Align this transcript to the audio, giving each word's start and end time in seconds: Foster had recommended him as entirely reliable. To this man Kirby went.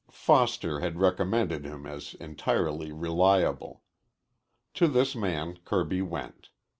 Foster 0.09 0.79
had 0.79 0.97
recommended 0.97 1.63
him 1.63 1.85
as 1.85 2.15
entirely 2.15 2.91
reliable. 2.91 3.83
To 4.73 4.87
this 4.87 5.15
man 5.15 5.59
Kirby 5.63 6.01
went. 6.01 6.49